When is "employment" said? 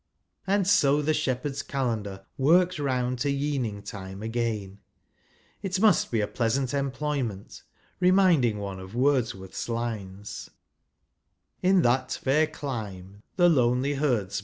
6.73-7.61